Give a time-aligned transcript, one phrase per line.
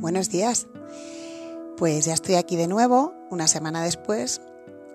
[0.00, 0.66] buenos días.
[1.76, 4.40] Pues ya estoy aquí de nuevo, una semana después,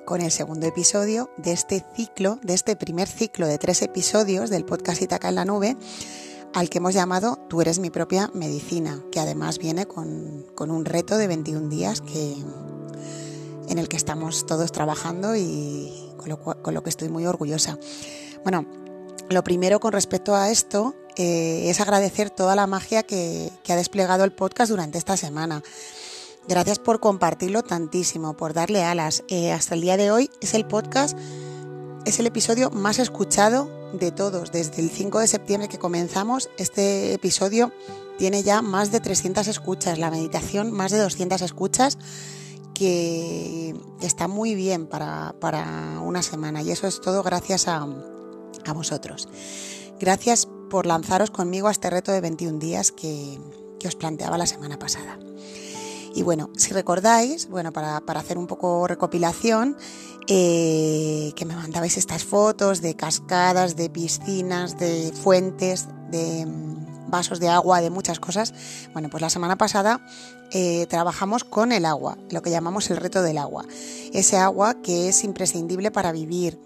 [0.06, 4.66] con el segundo episodio de este ciclo, de este primer ciclo de tres episodios del
[4.66, 5.78] podcast Itaca en la Nube,
[6.54, 11.18] al que hemos llamado Tú eres mi propia medicina, que además viene con, un reto
[11.18, 12.36] de 21 días que,
[13.70, 17.78] en el que estamos todos trabajando y con con lo que estoy muy orgullosa.
[18.44, 18.66] Bueno,
[19.30, 24.24] lo primero con respecto a esto eh, es agradecer toda la magia que, ha desplegado
[24.24, 25.64] el podcast durante esta semana.
[26.48, 29.24] Gracias por compartirlo tantísimo, por darle alas.
[29.28, 31.18] Eh, hasta el día de hoy es el podcast,
[32.06, 34.52] es el episodio más escuchado de todos.
[34.52, 37.72] Desde el 5 de septiembre que comenzamos, este episodio
[38.18, 41.98] tiene ya más de 300 escuchas, la meditación más de 200 escuchas,
[42.74, 46.62] que está muy bien para, para una semana.
[46.62, 47.88] Y eso es todo gracias a,
[48.66, 49.28] a vosotros.
[50.00, 53.40] Gracias por lanzaros conmigo a este reto de 21 días que,
[53.88, 55.18] os planteaba la semana pasada.
[56.14, 59.78] Y bueno, si recordáis, bueno, para, hacer un poco recopilación,
[60.28, 67.40] eh, que me mandabais estas fotos de cascadas, de piscinas, de fuentes, de mm, vasos
[67.40, 68.54] de agua, de muchas cosas.
[68.92, 70.06] Bueno, pues la semana pasada
[70.52, 73.66] eh, trabajamos con el agua, lo que llamamos el reto del agua.
[74.12, 76.60] Ese agua que es imprescindible para vivir,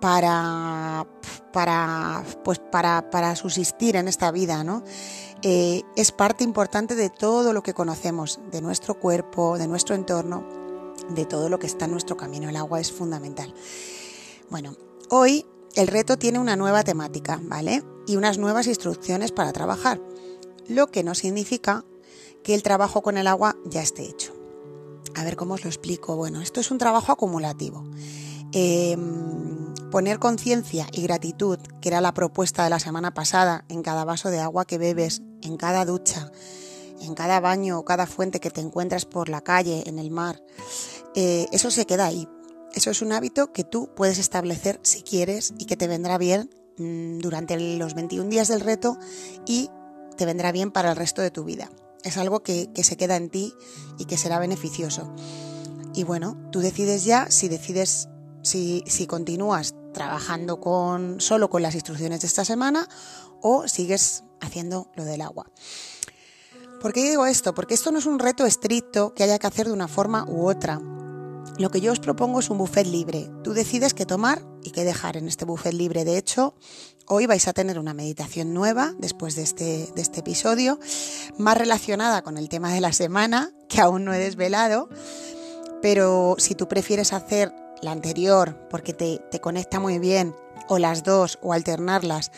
[0.00, 1.06] para,
[1.52, 4.82] para, pues para, para subsistir en esta vida, ¿no?
[5.42, 10.44] Eh, es parte importante de todo lo que conocemos, de nuestro cuerpo, de nuestro entorno,
[11.10, 12.48] de todo lo que está en nuestro camino.
[12.48, 13.54] El agua es fundamental.
[14.50, 14.76] Bueno,
[15.10, 17.82] hoy el reto tiene una nueva temática, ¿vale?
[18.06, 20.00] Y unas nuevas instrucciones para trabajar,
[20.68, 21.84] lo que no significa
[22.42, 24.32] que el trabajo con el agua ya esté hecho.
[25.14, 26.16] A ver cómo os lo explico.
[26.16, 27.84] Bueno, esto es un trabajo acumulativo.
[28.58, 34.06] Em, poner conciencia y gratitud, que era la propuesta de la semana pasada, en cada
[34.06, 36.32] vaso de agua que bebes, en cada ducha,
[37.02, 40.42] en cada baño o cada fuente que te encuentras por la calle, en el mar,
[41.14, 42.26] eh, eso se queda ahí.
[42.72, 46.48] Eso es un hábito que tú puedes establecer si quieres y que te vendrá bien
[46.78, 48.96] mm, durante los 21 días del reto
[49.44, 49.68] y
[50.16, 51.68] te vendrá bien para el resto de tu vida.
[52.04, 53.52] Es algo que, que se queda en ti
[53.98, 55.14] y que será beneficioso.
[55.94, 58.08] Y bueno, tú decides ya si decides
[58.46, 62.88] si, continúas trabajando con, solo con las instrucciones de esta semana
[63.42, 65.50] o sigues haciendo lo del agua.
[66.80, 67.54] ¿Por qué digo esto?
[67.54, 70.48] Porque esto no es un reto estricto que haya que hacer de una forma u
[70.48, 70.80] otra.
[71.58, 73.30] Lo que yo os propongo es un buffet libre.
[73.42, 76.04] Tú decides qué tomar y qué dejar en este buffet libre.
[76.04, 76.54] De hecho,
[77.06, 80.78] hoy vais a tener una meditación nueva después de este, de este episodio,
[81.38, 84.90] más relacionada con el tema de la semana, que aún no he desvelado.
[85.80, 90.34] Pero si tú prefieres hacer la anterior porque te, conecta muy bien,
[90.68, 92.32] o las dos, o alternarlas.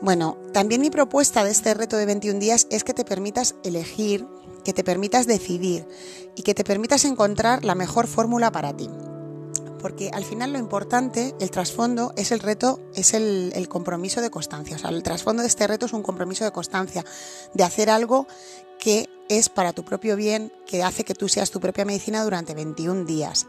[0.00, 4.26] Bueno, también mi propuesta de este reto de 21 días es que te permitas elegir,
[4.64, 5.86] que te permitas decidir
[6.34, 8.90] y que te permitas encontrar la mejor fórmula para ti.
[9.80, 14.30] Porque al final lo importante, el trasfondo, es el reto, es el, el, compromiso de
[14.30, 14.76] constancia.
[14.76, 17.04] O sea, el trasfondo de este reto es un compromiso de constancia,
[17.54, 18.26] de hacer algo
[18.78, 22.54] que es para tu propio bien, que hace que tú seas tu propia medicina durante
[22.54, 23.46] 21 días.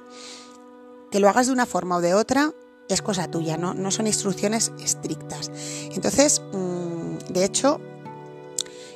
[1.12, 2.54] Que lo hagas de una forma o de otra
[2.90, 5.52] es cosa tuya, no, no son instrucciones estrictas.
[5.94, 7.82] Entonces, mm, de hecho,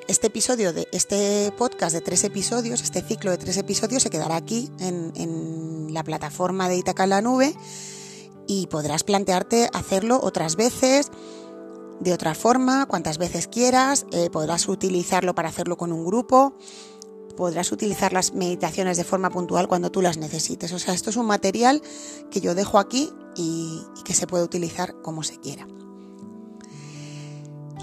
[0.07, 4.35] este episodio de este podcast de tres episodios, este ciclo de tres episodios se quedará
[4.35, 7.53] aquí en, la plataforma de Itaca en la nube
[8.47, 11.11] y podrás plantearte hacerlo otras veces,
[11.99, 16.57] de otra forma, cuantas veces quieras, eh, podrás utilizarlo para hacerlo con un grupo
[17.41, 20.71] podrás utilizar las meditaciones de forma puntual cuando tú las necesites.
[20.73, 21.81] O sea, esto es un material
[22.29, 25.65] que yo dejo aquí y, que se puede utilizar como se quiera.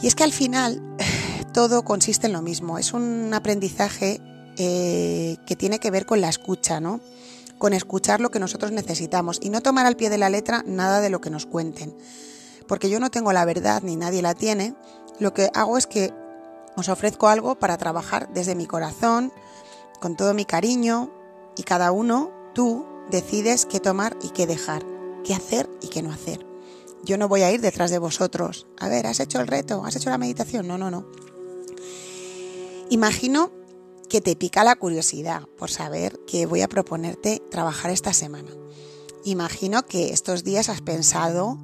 [0.01, 0.81] Y es que al final
[1.53, 4.21] todo consiste en lo mismo, es un aprendizaje
[4.59, 7.01] eh, que tiene que ver con la escucha, ¿no?
[7.59, 11.01] Con escuchar lo que nosotros necesitamos y no tomar al pie de la letra nada
[11.01, 11.99] de lo que nos cuenten.
[12.69, 14.77] Porque yo no tengo la verdad ni nadie la tiene,
[15.19, 16.15] lo que hago es que
[16.81, 19.33] os ofrezco algo para trabajar desde mi corazón,
[20.01, 21.11] con todo mi cariño,
[21.57, 24.85] y cada uno, tú, decides qué tomar y qué dejar,
[25.25, 26.47] qué hacer y qué no hacer.
[27.03, 28.67] Yo no voy a ir detrás de vosotros.
[28.79, 29.85] A ver, ¿has hecho el reto?
[29.85, 30.69] ¿Has hecho la meditación?
[30.69, 31.07] No, no, no.
[32.91, 33.51] Imagino
[34.09, 38.51] que te pica la curiosidad por saber qué voy a proponerte trabajar esta semana.
[39.25, 41.59] Imagino que estos días has pensado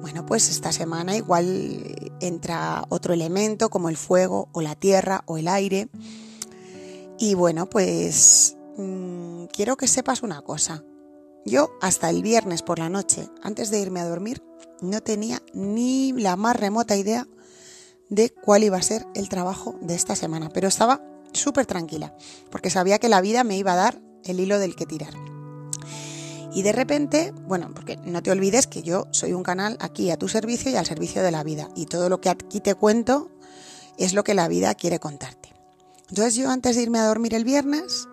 [0.00, 5.38] bueno, pues esta semana igual entra otro elemento como el fuego o la tierra o
[5.38, 5.88] el aire.
[7.18, 10.84] Y bueno, pues mm, quiero que sepas una cosa.
[11.44, 14.42] Yo hasta el viernes por la noche, antes de irme a dormir,
[14.80, 17.26] no tenía ni la más remota idea
[18.08, 21.02] de cuál iba a ser el trabajo de esta semana, pero estaba
[21.32, 22.14] súper tranquila,
[22.50, 25.14] porque sabía que la vida me iba a dar el hilo del que tirar.
[26.56, 30.16] Y de repente, bueno, porque no te olvides que yo soy un canal aquí a
[30.16, 31.68] tu servicio y al servicio de la vida.
[31.76, 33.30] Y todo lo que aquí te cuento
[33.98, 35.52] es lo que la vida quiere contarte.
[36.08, 38.08] Entonces yo antes de irme a dormir el viernes,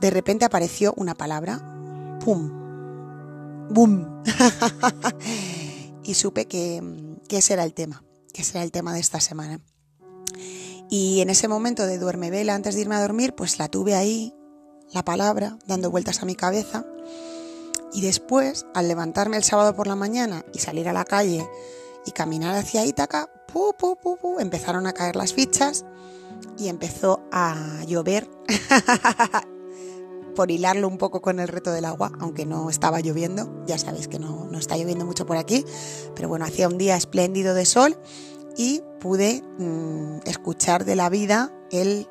[0.00, 1.58] de repente apareció una palabra,
[2.24, 3.68] ¡pum!
[3.68, 4.22] ¡Bum!
[6.02, 6.82] y supe que,
[7.28, 8.02] que ese era el tema,
[8.32, 9.60] que ese era el tema de esta semana.
[10.88, 13.94] Y en ese momento de duerme vela antes de irme a dormir, pues la tuve
[13.94, 14.34] ahí,
[14.92, 16.84] la palabra, dando vueltas a mi cabeza.
[17.92, 21.48] Y después, al levantarme el sábado por la mañana y salir a la calle
[22.06, 25.84] y caminar hacia Ítaca, pu, pu, pu, empezaron a caer las fichas
[26.56, 28.28] y empezó a llover
[30.34, 34.08] por hilarlo un poco con el reto del agua, aunque no estaba lloviendo, ya sabéis
[34.08, 35.64] que no, no está lloviendo mucho por aquí,
[36.14, 37.96] pero bueno, hacía un día espléndido de sol
[38.56, 42.08] y pude mm, escuchar de la vida el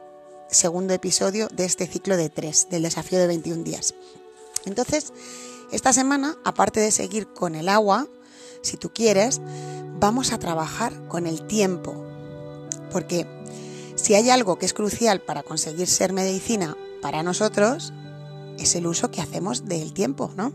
[0.50, 3.94] segundo episodio de este ciclo de tres, del desafío de 21 días.
[4.66, 5.14] Entonces,
[5.72, 8.08] esta semana, aparte de seguir con el agua,
[8.62, 9.42] si tú quieres,
[10.00, 12.06] vamos a trabajar con el tiempo,
[12.92, 13.28] porque
[13.96, 17.94] si hay algo que es crucial para conseguir ser medicina para nosotros,
[18.58, 20.52] es el uso que hacemos del tiempo, ¿no?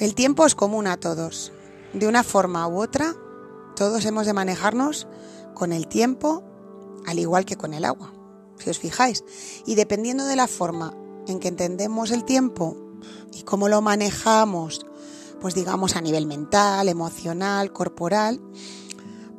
[0.00, 1.52] El tiempo es común a todos.
[1.92, 3.14] De una forma u otra,
[3.76, 5.06] todos hemos de manejarnos
[5.54, 6.42] con el tiempo
[7.06, 8.12] al igual que con el agua,
[8.64, 9.24] si os fijáis.
[9.66, 10.94] Y dependiendo de la forma
[11.28, 12.76] en que entendemos el tiempo
[13.32, 14.86] y cómo lo manejamos,
[15.40, 18.40] pues digamos a nivel mental, emocional, corporal,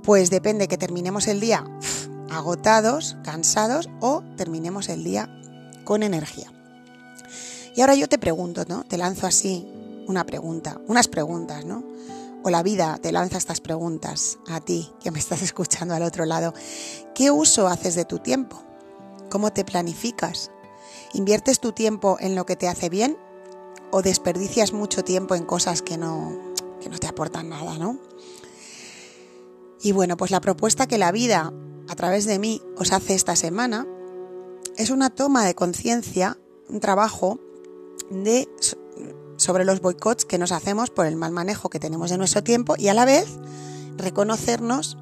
[0.03, 1.65] pues depende que terminemos el día
[2.29, 5.29] agotados, cansados o terminemos el día
[5.83, 6.51] con energía.
[7.75, 8.83] Y ahora yo te pregunto, ¿no?
[8.83, 9.67] Te lanzo así
[10.07, 11.83] una pregunta, unas preguntas, ¿no?
[12.43, 16.25] O la vida te lanza estas preguntas a ti que me estás escuchando al otro
[16.25, 16.53] lado.
[17.13, 18.61] ¿Qué uso haces de tu tiempo?
[19.35, 20.49] ¿Cómo te planificas?
[21.11, 23.17] ¿Inviertes tu tiempo en lo que te hace bien
[23.91, 27.99] o desperdicias mucho tiempo en cosas que no, que no te aportan nada, ¿no?
[29.81, 31.51] Y bueno, pues la propuesta que la vida
[31.89, 33.85] a través de mí os hace esta semana
[34.77, 36.39] es una toma de conciencia,
[36.69, 37.37] un trabajo
[38.09, 38.47] de,
[39.35, 42.75] sobre los boicots que nos hacemos por el mal manejo que tenemos de nuestro tiempo
[42.77, 43.27] y a la vez
[43.97, 44.97] reconocernos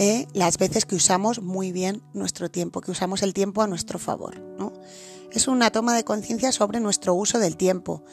[0.00, 3.98] eh, las veces que usamos muy bien nuestro tiempo, que usamos el tiempo a nuestro
[3.98, 4.38] favor.
[4.38, 4.72] ¿no?
[5.32, 8.04] Es una toma de conciencia sobre nuestro uso del tiempo,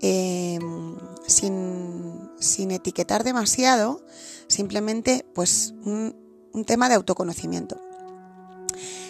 [0.00, 0.96] em,
[1.28, 4.04] sin, sin, etiquetar demasiado,
[4.48, 6.16] simplemente pues un,
[6.52, 7.80] un tema de autoconocimiento.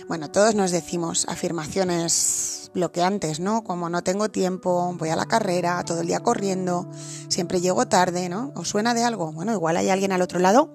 [0.06, 3.64] Bueno, todos nos decimos afirmaciones bloqueantes, ¿no?
[3.64, 6.90] Como no tengo tiempo, voy a la carrera, todo el día corriendo,
[7.28, 8.52] siempre llego tarde, ¿no?
[8.54, 9.32] ¿Os suena de algo?
[9.32, 10.74] Bueno, igual hay alguien al otro lado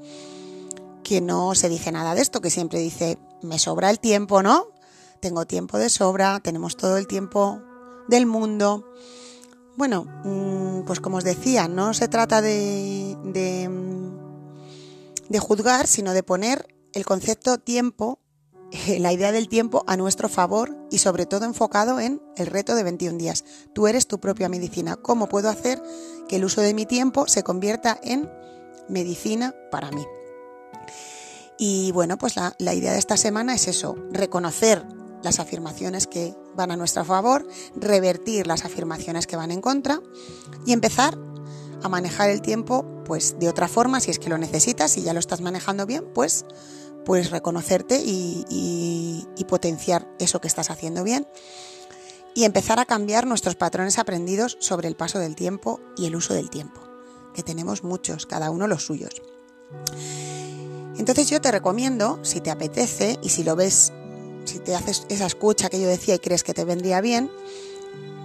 [1.04, 4.68] que no se dice nada de esto, que siempre dice, me sobra el tiempo, ¿no?
[5.20, 7.62] Tengo tiempo de sobra, tenemos todo el tiempo
[8.08, 8.90] del mundo.
[9.76, 13.70] Bueno, mm, pues como os decía, no se trata de, de,
[15.30, 18.20] de juzgar, sino de poner el concepto tiempo
[19.00, 22.84] la idea del tiempo a nuestro favor y sobre todo enfocado en el reto de
[22.84, 23.46] 21 días.
[23.74, 24.96] Tú eres tu propia medicina.
[24.96, 25.82] ¿Cómo puedo hacer
[26.28, 28.30] que el uso de mi tiempo se convierta en
[28.90, 30.06] medicina para mí?
[31.58, 34.86] Y bueno, pues la, la idea de esta semana es eso, reconocer
[35.24, 40.02] las afirmaciones que van a nuestro favor, revertir las afirmaciones que van en contra
[40.66, 41.18] y empezar
[41.82, 45.14] a manejar el tiempo pues de otra forma si es que lo necesitas, si ya
[45.14, 46.46] lo estás manejando bien, pues
[47.06, 51.28] pues reconocerte y, potenciar eso que estás haciendo bien
[52.34, 56.34] y empezar a cambiar nuestros patrones aprendidos sobre el paso del tiempo y el uso
[56.34, 56.82] del tiempo,
[57.36, 59.22] que tenemos muchos, cada uno los suyos.
[60.98, 63.92] Entonces yo te recomiendo, si te apetece y si lo ves,
[64.46, 67.32] si te haces esa escucha que yo decía y crees que te vendría bien,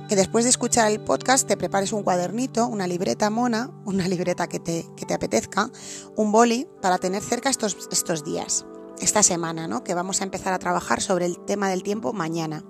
[0.08, 4.48] que después de escuchar el podcast te prepares un cuadernito, una libreta mona, una libreta
[4.48, 5.70] que te, que te apetezca,
[6.16, 8.66] un boli para tener cerca estos, estos días,
[9.00, 9.82] esta semana, ¿no?
[9.82, 12.64] que vamos a empezar a trabajar sobre el tema del tiempo mañana.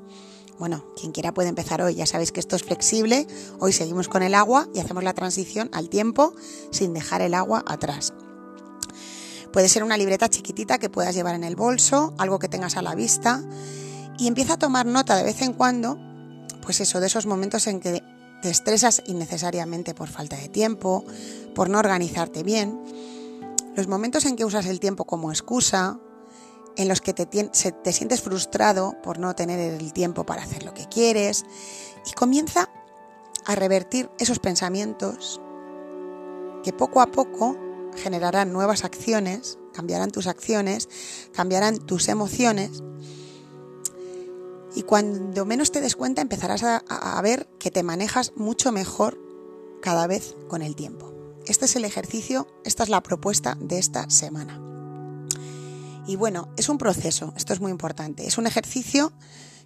[0.58, 3.28] Bueno, quien quiera puede empezar hoy, ya sabéis que esto es flexible,
[3.60, 6.34] hoy seguimos con el agua y hacemos la transición al tiempo
[6.72, 8.12] sin dejar el agua atrás.
[9.52, 12.82] Puede ser una libreta chiquitita que puedas llevar en el bolso, algo que tengas a
[12.82, 13.42] la vista
[14.18, 15.98] y empieza a tomar nota de vez en cuando
[16.68, 18.02] pues eso, de esos momentos en que
[18.42, 21.02] te estresas innecesariamente por falta de tiempo,
[21.54, 22.78] por no organizarte bien,
[23.74, 25.98] los momentos en que usas el tiempo como excusa,
[26.76, 30.74] en los que te, te sientes frustrado por no tener el tiempo para hacer lo
[30.74, 31.46] que quieres,
[32.06, 32.68] y comienza
[33.46, 35.40] a revertir esos pensamientos
[36.62, 37.56] que poco a poco
[37.98, 40.88] generarán nuevas acciones, cambiarán tus acciones,
[41.32, 42.82] cambiarán tus emociones.
[44.74, 49.18] Y cuando menos te des cuenta empezarás a, a ver que te manejas mucho mejor
[49.82, 51.12] cada vez con el tiempo.
[51.46, 54.60] Este es el ejercicio, esta es la propuesta de esta semana.
[56.06, 58.26] Y bueno, es un proceso, esto es muy importante.
[58.26, 59.12] Es un ejercicio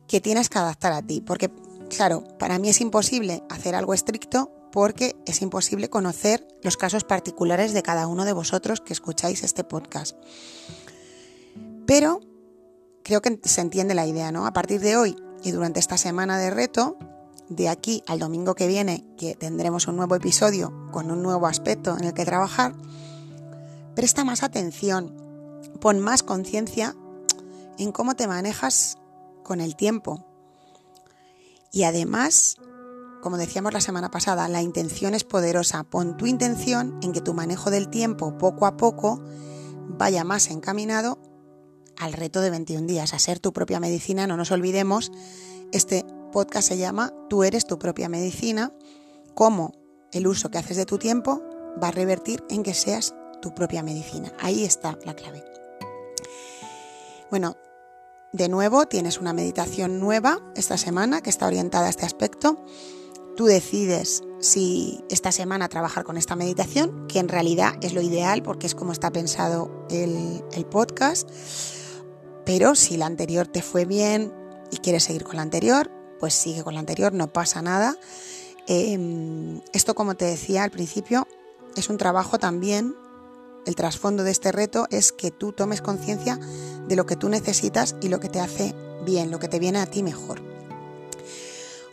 [0.08, 1.50] que tienes que adaptar a ti, porque
[1.88, 7.72] claro, para mí es imposible hacer algo estricto porque es imposible conocer los casos particulares
[7.72, 10.16] de cada uno de vosotros que escucháis este podcast.
[11.86, 12.20] Pero
[13.04, 14.46] creo que se entiende la idea, ¿no?
[14.46, 16.96] A partir de hoy y durante esta semana de reto,
[17.48, 21.96] de aquí al domingo que viene, que tendremos un nuevo episodio con un nuevo aspecto
[21.96, 22.74] en el que trabajar,
[23.94, 25.14] presta más atención,
[25.80, 26.96] pon más conciencia
[27.78, 28.96] en cómo te manejas
[29.42, 30.24] con el tiempo.
[31.72, 32.56] Y además,
[33.22, 35.84] como decíamos la semana pasada, la intención es poderosa.
[35.84, 39.22] Pon tu intención en que tu manejo del tiempo poco a poco
[39.88, 41.18] vaya más encaminado
[41.96, 44.26] al reto de 21 días, a ser tu propia medicina.
[44.26, 45.12] No nos olvidemos,
[45.70, 48.72] este podcast se llama Tú eres tu propia medicina,
[49.34, 49.72] cómo
[50.12, 51.42] el uso que haces de tu tiempo
[51.80, 54.32] va a revertir en que seas tu propia medicina.
[54.40, 55.44] Ahí está la clave.
[57.30, 57.56] Bueno,
[58.32, 62.64] de nuevo tienes una meditación nueva esta semana que está orientada a este aspecto.
[63.36, 68.42] Tú decides si esta semana trabajar con esta meditación, que en realidad es lo ideal
[68.42, 71.28] porque es como está pensado el, el podcast.
[72.44, 74.32] Pero si la anterior te fue bien
[74.70, 77.96] y quieres seguir con la anterior, pues sigue con la anterior, no pasa nada.
[78.66, 81.26] Em, esto, como te decía al principio,
[81.76, 82.94] es un trabajo también,
[83.66, 86.38] el trasfondo de este reto es que tú tomes conciencia
[86.88, 88.74] de lo que tú necesitas y lo que te hace
[89.04, 90.51] bien, lo que te viene a ti mejor.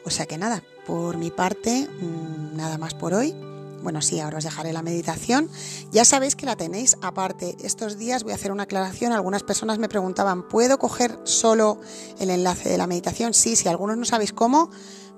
[0.10, 3.36] O sea que nada, por mi parte, mm, nada más por hoy.
[3.84, 5.48] Bueno, sí, ahora os dejaré la meditación.
[5.92, 7.56] Ya sabéis que la tenéis aparte.
[7.62, 9.12] Estos días voy a hacer una aclaración.
[9.12, 11.80] Algunas personas me preguntaban, ¿puedo coger solo
[12.20, 13.36] el enlace de la meditación?
[13.36, 14.72] Sí, si algunos no sabéis cómo,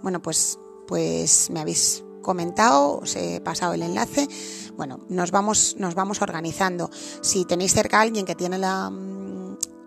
[0.03, 4.27] bueno, pues, pues me habéis comentado, os he pasado el enlace.
[4.75, 6.91] Bueno, nos vamos, nos vamos organizando.
[7.21, 8.91] Si tenéis cerca a alguien que tiene la,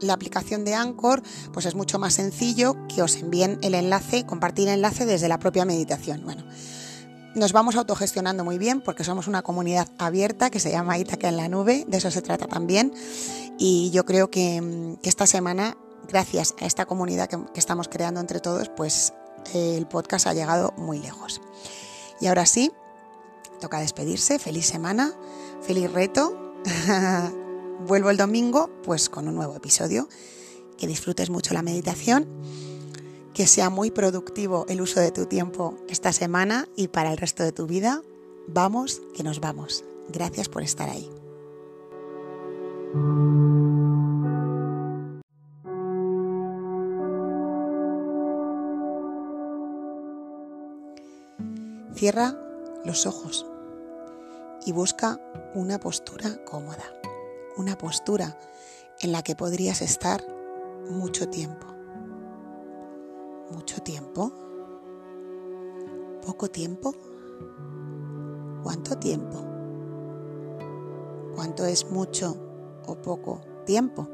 [0.01, 1.23] la aplicación de Anchor,
[1.53, 5.39] pues es mucho más sencillo que os envíen el enlace, compartir el enlace desde la
[5.39, 6.23] propia meditación.
[6.25, 6.45] Bueno,
[7.35, 11.37] nos vamos autogestionando muy bien porque somos una comunidad abierta que se llama Itaca en
[11.37, 12.93] la nube, de eso se trata también.
[13.59, 15.77] Y yo creo que, esta semana,
[16.09, 19.15] gracias a esta comunidad que, estamos creando entre todos, pues
[19.53, 21.41] el podcast ha llegado muy lejos.
[22.21, 22.73] Y ahora sí,
[23.61, 24.39] toca despedirse.
[24.39, 25.13] Feliz semana,
[25.63, 26.55] feliz reto.
[27.81, 30.09] Vuelvo el domingo pues con un nuevo episodio.
[30.79, 32.27] Que disfrutes mucho la meditación
[33.35, 37.43] que sea muy productivo el uso de tu tiempo esta semana y para el resto
[37.43, 38.01] de tu vida.
[38.47, 39.85] Vamos, que nos vamos.
[40.09, 41.11] Gracias por estar ahí.
[51.95, 52.39] Cierra
[52.85, 53.47] los ojos
[54.65, 55.21] y busca
[55.55, 56.85] una postura cómoda,
[57.57, 58.39] una postura
[59.01, 60.25] en la que podrías estar
[60.91, 61.75] mucho tiempo
[63.51, 64.33] mucho tiempo?
[66.25, 66.95] ¿Poco tiempo?
[68.63, 69.45] ¿Cuánto tiempo?
[71.35, 72.37] ¿Cuánto es mucho
[72.87, 74.09] o poco tiempo?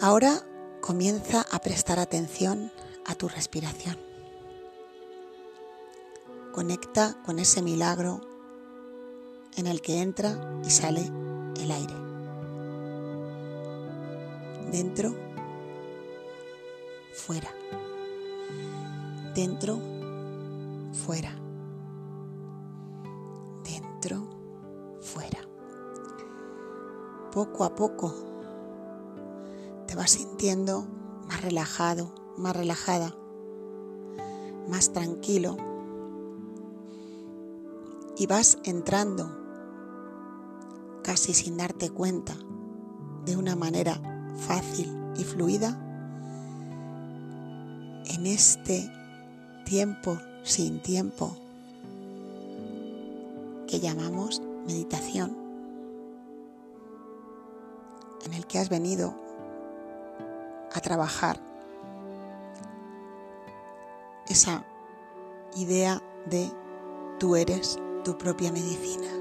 [0.00, 0.42] Ahora
[0.80, 2.72] comienza a prestar atención
[3.04, 3.98] a tu respiración.
[6.52, 8.20] Conecta con ese milagro
[9.58, 11.02] en el que entra y sale
[11.56, 11.94] el aire.
[14.70, 15.14] Dentro
[17.12, 17.48] fuera.
[19.34, 19.78] Dentro,
[20.92, 21.32] fuera.
[23.64, 24.28] Dentro,
[25.00, 25.40] fuera.
[27.32, 28.14] Poco a poco
[29.86, 30.86] te vas sintiendo
[31.26, 33.16] más relajado, más relajada,
[34.68, 35.56] más tranquilo
[38.16, 39.47] y vas entrando
[41.08, 42.36] casi sin darte cuenta
[43.24, 43.98] de una manera
[44.46, 45.70] fácil y fluida
[48.04, 48.92] en este
[49.64, 51.34] tiempo sin tiempo
[53.66, 55.34] que llamamos meditación,
[58.26, 59.14] en el que has venido
[60.74, 61.40] a trabajar
[64.28, 64.62] esa
[65.56, 66.52] idea de
[67.18, 69.17] tú eres tu propia medicina.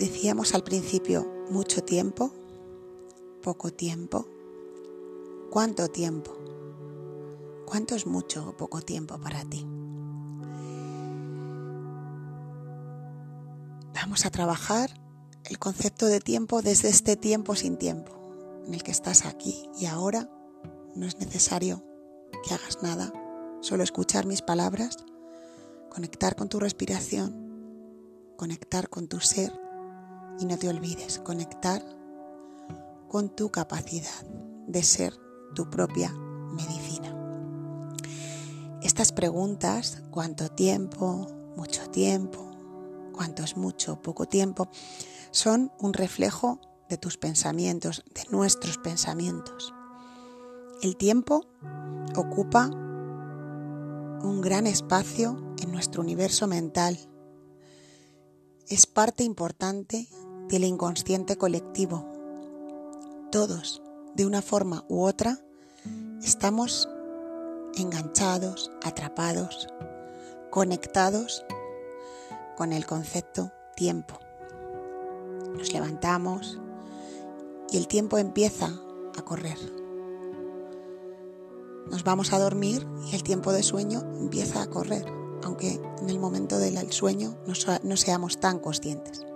[0.00, 2.32] Decíamos al principio mucho tiempo
[3.42, 4.26] poco tiempo?
[5.50, 6.32] ¿Cuánto tiempo?
[7.66, 9.66] ¿Cuánto es mucho o poco tiempo para ti?
[13.94, 14.90] Vamos a trabajar
[15.44, 18.12] el concepto de tiempo desde este tiempo sin tiempo,
[18.66, 20.30] en el que estás aquí y ahora.
[20.94, 21.84] No es necesario
[22.42, 23.12] que hagas nada,
[23.60, 24.96] solo escuchar mis palabras,
[25.90, 29.59] conectar con tu respiración, conectar con tu ser
[30.38, 31.82] y no te olvides, conectar
[33.08, 34.24] con tu capacidad
[34.66, 35.14] de ser
[35.54, 37.16] tu propia medicina.
[38.82, 42.50] Estas preguntas, cuánto tiempo, mucho tiempo,
[43.12, 44.68] cuánto es mucho, poco tiempo,
[45.32, 49.74] son un reflejo de tus pensamientos, de nuestros pensamientos.
[50.82, 51.46] El tiempo
[52.16, 52.70] ocupa
[54.22, 56.98] un gran espacio en nuestro universo mental.
[58.68, 60.08] Es parte importante
[60.50, 62.04] del inconsciente colectivo.
[63.30, 63.82] Todos,
[64.14, 65.38] de una forma u otra,
[66.22, 66.88] estamos
[67.76, 69.68] enganchados, atrapados,
[70.50, 71.44] conectados
[72.56, 74.18] con el concepto tiempo.
[75.56, 76.58] Nos levantamos
[77.70, 78.70] y el tiempo empieza
[79.16, 79.58] a correr.
[81.90, 85.04] Nos vamos a dormir y el tiempo de sueño empieza a correr,
[85.44, 89.29] aunque en el momento del sueño no, seamos tan conscientes.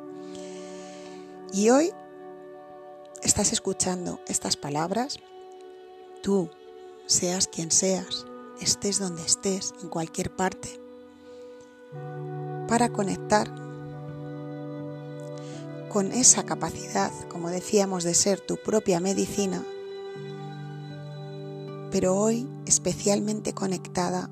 [1.57, 1.93] Y hoy
[3.23, 5.21] estás escuchando estas palabras,
[6.21, 6.51] tú,
[7.07, 8.27] seas quien seas,
[8.61, 10.81] estés donde estés, en cualquier parte,
[12.67, 13.49] para conectar
[15.91, 19.63] con esa capacidad, como decíamos, de ser tu propia medicina,
[21.93, 24.29] pero hoy especialmente conectada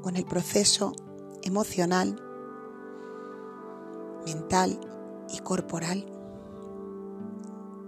[0.00, 0.94] con el proceso
[1.42, 2.18] emocional,
[4.24, 4.80] mental
[5.28, 6.11] y corporal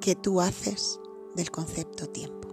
[0.05, 1.01] que tú haces
[1.35, 2.49] del concepto tiempo.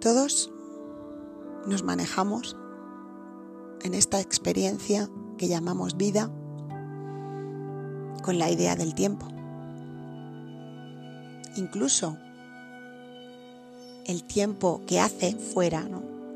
[0.00, 0.52] Todos
[1.66, 2.56] nos manejamos
[3.82, 6.30] en esta experiencia que llamamos vida
[8.22, 9.26] con la idea del tiempo.
[11.56, 12.16] Incluso
[14.06, 15.88] el tiempo que hace fuera,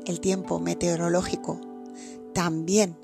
[0.05, 1.61] el tiempo meteorológico,
[2.33, 2.97] también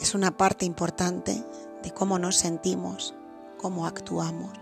[0.00, 1.44] es una parte importante
[1.82, 3.14] de cómo nos sentimos,
[3.58, 4.52] cómo actuamos,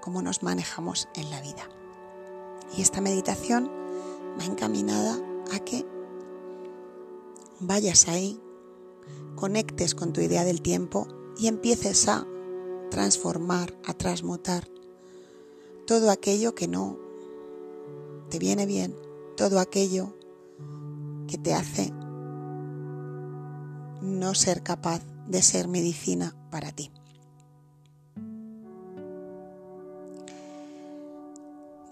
[0.00, 1.68] cómo nos manejamos en la vida.
[2.76, 3.70] Y esta meditación
[4.38, 5.18] va encaminada
[5.52, 5.86] a que
[7.60, 8.40] vayas ahí,
[9.34, 12.26] conectes con tu idea del tiempo y empieces a
[12.90, 14.68] transformar, a transmutar
[15.86, 16.98] todo aquello que no
[18.28, 18.94] te viene bien,
[19.36, 20.14] todo aquello
[21.26, 21.92] que te hace
[24.02, 26.90] no ser capaz de ser medicina para ti.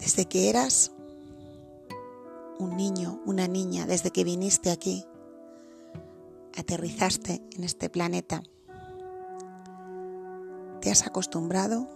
[0.07, 0.93] Desde que eras
[2.59, 5.05] un niño, una niña, desde que viniste aquí,
[6.57, 8.41] aterrizaste en este planeta,
[10.79, 11.89] ¿Te has acostumbrado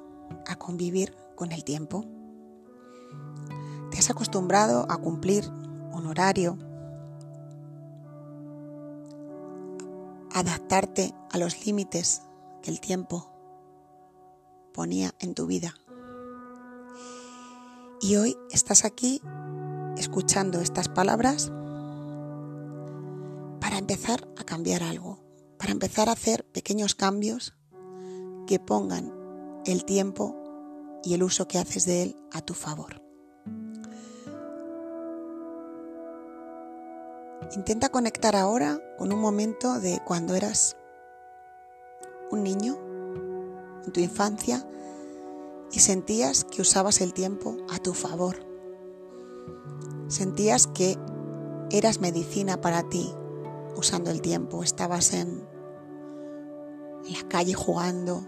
[0.46, 2.04] a convivir con el tiempo?
[3.92, 5.50] ¿Te has acostumbrado a cumplir
[5.94, 6.58] un horario?
[10.34, 12.24] Adaptarte a los límites
[12.62, 13.32] que el tiempo
[14.74, 15.74] ponía en tu vida.
[18.04, 19.22] Y hoy estás aquí
[19.96, 21.52] escuchando estas palabras
[23.60, 25.20] para empezar a cambiar algo,
[25.60, 27.54] para empezar a hacer pequeños cambios
[28.48, 29.14] que pongan
[29.68, 30.36] el tiempo
[31.04, 33.04] y el uso que haces de él a tu favor.
[37.56, 40.76] Intenta conectar ahora con un momento de cuando eras
[42.32, 42.80] un niño,
[43.86, 44.66] en tu infancia,
[45.72, 48.46] y sentías que usabas el tiempo a tu favor.
[50.08, 50.98] Sentías que
[51.72, 53.14] eras medicina para ti
[53.76, 54.64] usando el tiempo.
[54.64, 55.48] Estabas en
[57.10, 58.28] la calle jugando,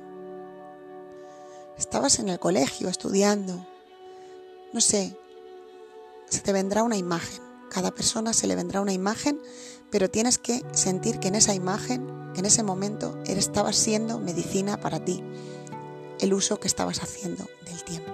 [1.78, 3.66] estabas en el colegio estudiando,
[4.72, 5.18] no sé,
[6.30, 7.42] se te vendrá una imagen.
[7.70, 9.40] Cada persona se le vendrá una imagen,
[9.92, 15.04] pero tienes que sentir que en esa imagen, en ese momento, estabas siendo medicina para
[15.04, 15.24] ti,
[16.24, 18.12] el uso que estabas haciendo del tiempo.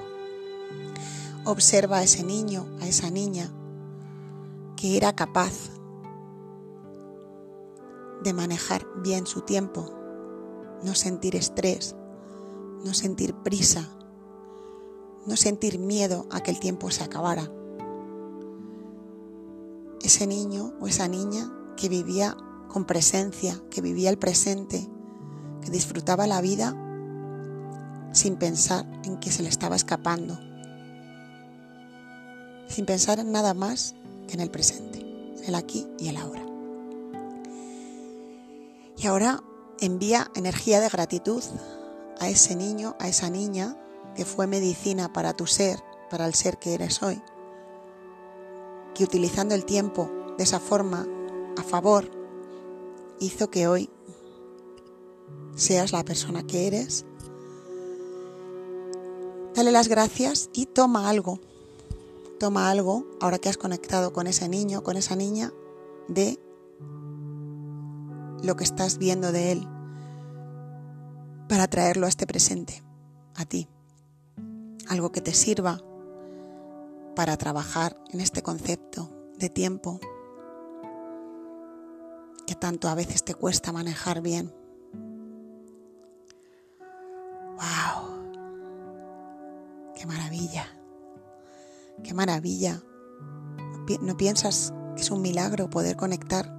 [1.45, 3.51] Observa a ese niño, a esa niña,
[4.75, 5.69] que era capaz
[8.23, 9.93] de manejar bien su tiempo,
[10.83, 11.95] no sentir estrés,
[12.83, 13.87] no sentir prisa,
[15.27, 17.51] no sentir miedo a que el tiempo se acabara.
[20.01, 22.35] Ese niño o esa niña que vivía
[22.69, 24.89] con presencia, que vivía el presente,
[25.61, 26.88] que disfrutaba la vida
[28.11, 30.39] sin pensar en que se le estaba escapando,
[32.67, 33.95] sin pensar en nada más
[34.27, 36.45] que en el presente, en el aquí y el ahora.
[38.97, 39.41] Y ahora
[39.79, 41.43] envía energía de gratitud
[42.19, 43.77] a ese niño, a esa niña
[44.15, 47.21] que fue medicina para tu ser, para el ser que eres hoy.
[48.93, 51.07] Que utilizando el tiempo de esa forma
[51.57, 52.11] a favor
[53.19, 53.89] hizo que hoy
[55.55, 57.05] seas la persona que eres.
[59.59, 61.41] Dale las gracias y toma algo.
[62.39, 65.51] Toma algo, ahora que has conectado con ese niño, con esa niña,
[66.07, 66.39] de
[68.41, 69.67] lo que estás viendo de él
[71.49, 72.81] para traerlo a este presente,
[73.35, 73.67] a ti.
[74.87, 75.81] Algo que te sirva
[77.13, 79.99] para trabajar en este concepto de tiempo
[82.47, 84.53] que tanto a veces te cuesta manejar bien.
[90.09, 90.65] Maravilla!
[92.03, 92.81] ¡Qué maravilla!
[94.01, 96.51] ¿No piensas que es un milagro poder conectar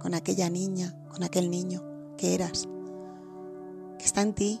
[0.00, 1.82] con aquella niña, con aquel niño
[2.16, 2.68] que eras?
[3.98, 4.60] Que está en ti,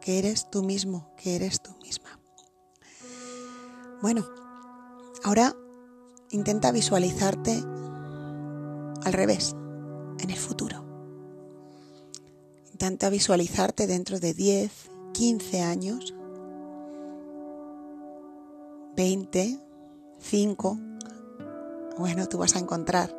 [0.00, 2.18] que eres tú mismo, que eres tú misma.
[4.02, 4.26] Bueno,
[5.22, 5.54] ahora
[6.30, 7.62] intenta visualizarte
[9.04, 9.54] al revés,
[10.18, 10.84] en el futuro.
[12.72, 16.14] Intenta visualizarte dentro de 10, 15 años,
[18.96, 19.58] 20,
[20.18, 20.78] 5.
[21.98, 23.14] Bueno, tú vas a encontrar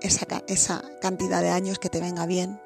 [0.00, 2.60] esa, esa cantidad de años que te venga bien.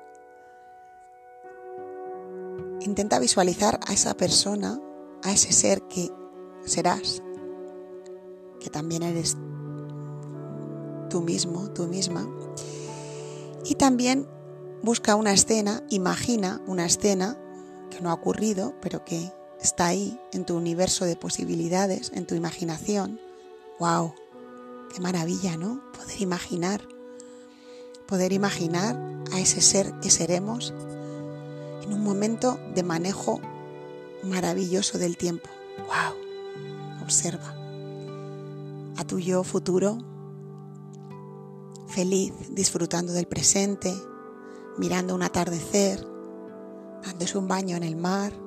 [2.81, 4.81] Intenta visualizar a esa persona,
[5.23, 6.11] a ese ser que
[6.65, 7.23] serás,
[8.61, 9.37] que también eres
[11.09, 12.29] tú mismo, tú misma.
[13.65, 14.29] Y también
[14.83, 17.39] busca una escena, imagina una escena
[17.91, 19.33] que no ha ocurrido, pero que
[19.65, 23.19] está ahí en tu universo de posibilidades, en tu imaginación.
[23.81, 24.15] ¡Wow!
[24.93, 25.83] ¡Qué maravilla, ¿no?
[25.93, 26.87] Poder imaginar.
[28.07, 29.01] Poder imaginar
[29.33, 30.75] a ese ser que seremos
[31.83, 33.41] en un momento de manejo
[34.23, 35.49] maravilloso del tiempo.
[35.79, 37.03] ¡Wow!
[37.03, 37.57] Observa
[38.97, 39.99] a tu yo futuro
[41.89, 43.95] feliz, disfrutando del presente,
[44.77, 46.07] mirando un atardecer,
[47.03, 48.44] dándose un baño en el mar,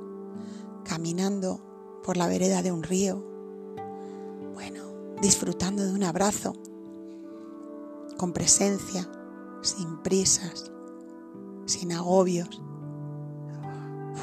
[0.88, 1.62] caminando
[2.04, 3.24] por la vereda de un río,
[4.54, 4.84] bueno,
[5.22, 6.54] disfrutando de un abrazo,
[8.18, 9.08] con presencia,
[9.62, 10.72] sin prisas,
[11.66, 12.62] sin agobios.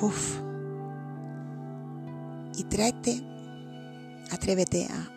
[0.01, 0.41] Uf.
[2.57, 3.23] Y tráete,
[4.31, 5.13] atrévete a,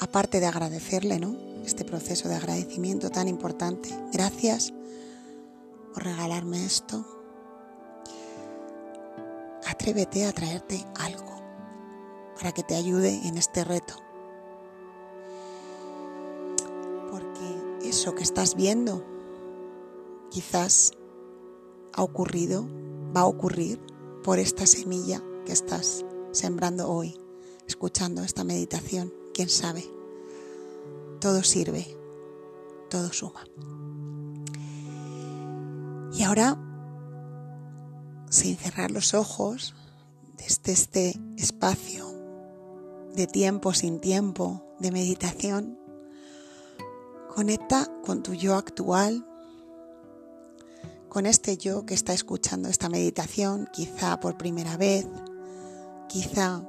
[0.00, 1.46] aparte de agradecerle, ¿no?
[1.66, 3.88] este proceso de agradecimiento tan importante.
[4.12, 4.72] Gracias
[5.92, 7.15] por regalarme esto.
[9.76, 11.36] Atrévete a traerte algo
[12.34, 13.94] para que te ayude en este reto.
[17.10, 19.04] Porque eso que estás viendo
[20.30, 20.92] quizás
[21.92, 22.66] ha ocurrido,
[23.16, 23.78] va a ocurrir
[24.24, 27.20] por esta semilla que estás sembrando hoy,
[27.68, 29.12] escuchando esta meditación.
[29.32, 29.84] ¿Quién sabe?
[31.20, 31.86] todo sirve,
[32.88, 33.44] todo suma.
[36.12, 36.56] Y ahora,
[38.36, 39.74] sin cerrar los ojos,
[40.36, 42.06] desde este espacio
[43.14, 45.78] de tiempo sin tiempo, de meditación,
[47.34, 49.26] conecta con tu yo actual,
[51.08, 55.06] con este yo que está escuchando esta meditación, quizá por primera vez,
[56.08, 56.62] quizá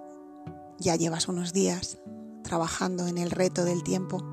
[0.79, 1.97] ya llevas unos días
[2.43, 4.23] trabajando en el reto del tiempo.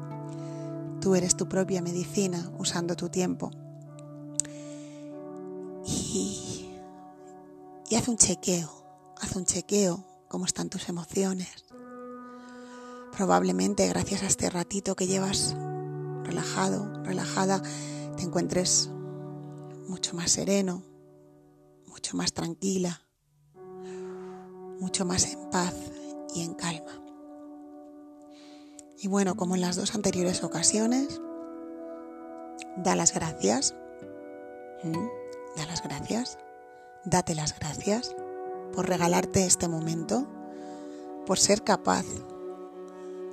[1.01, 3.51] Tú eres tu propia medicina usando tu tiempo.
[7.91, 8.71] Y haz un chequeo,
[9.21, 11.65] haz un chequeo, cómo están tus emociones.
[13.17, 15.55] Probablemente gracias a este ratito que llevas
[16.25, 17.63] relajado, relajada,
[18.17, 18.91] te encuentres
[19.89, 20.83] mucho más sereno,
[21.87, 23.03] mucho más tranquila,
[24.81, 25.75] mucho más en paz
[26.35, 27.01] y en calma.
[28.99, 31.21] Y bueno, como en las dos anteriores ocasiones,
[32.77, 33.75] da las gracias.
[34.83, 35.07] ¿Mm?
[35.57, 36.39] Da las gracias.
[37.05, 38.15] Date las gracias
[38.73, 40.27] por regalarte este momento,
[41.27, 42.05] por ser capaz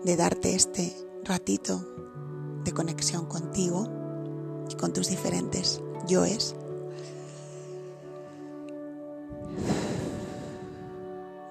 [0.03, 1.86] de darte este ratito
[2.63, 3.88] de conexión contigo
[4.69, 6.55] y con tus diferentes yoes.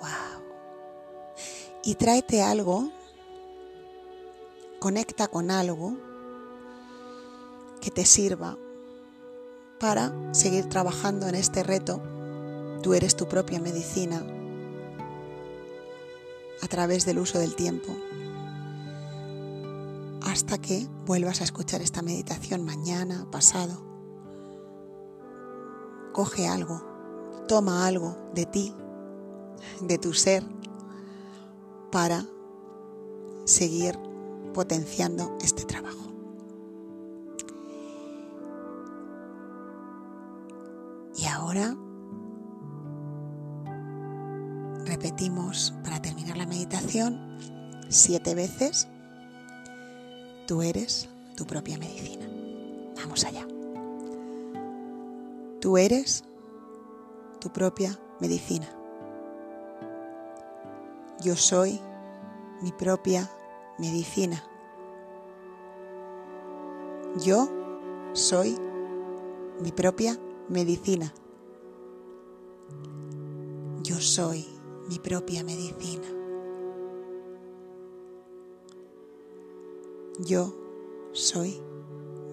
[0.01, 0.43] Wow.
[1.85, 2.91] Y tráete algo
[4.81, 5.95] Conecta con algo
[7.83, 8.57] que te sirva
[9.81, 12.01] para seguir trabajando en este reto.
[12.83, 14.23] Tú eres tu propia medicina
[16.63, 17.97] a través del uso del tiempo.
[20.31, 23.83] hasta que vuelvas a escuchar esta meditación mañana, pasado.
[26.13, 26.83] Coge algo,
[27.49, 28.75] toma algo de ti,
[29.81, 30.45] de tu ser,
[31.91, 32.25] para
[33.45, 33.99] seguir
[34.55, 36.10] potenciando este trabajo.
[41.51, 41.77] Ahora
[44.87, 47.37] repetimos para terminar la meditación
[47.89, 48.87] siete veces.
[50.47, 52.25] Tú eres tu propia medicina.
[53.03, 53.45] Vamos allá.
[55.61, 56.23] Tú eres
[57.41, 58.69] tu propia medicina.
[61.21, 61.81] Yo soy
[62.63, 63.29] mi propia
[63.77, 64.41] medicina.
[67.25, 67.49] Yo
[68.13, 68.57] soy
[69.61, 70.17] mi propia
[70.49, 71.13] medicina.
[73.91, 74.47] Yo soy
[74.89, 76.07] mi propia medicina.
[80.25, 80.55] Yo
[81.11, 81.61] soy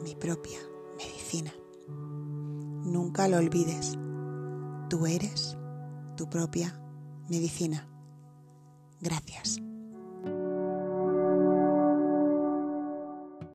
[0.03, 0.59] mi propia
[0.99, 1.51] medicina.
[2.85, 3.97] Nunca lo olvides.
[4.87, 5.57] Tú eres
[6.15, 6.79] tu propia
[7.27, 7.87] medicina.
[9.01, 9.59] Gracias.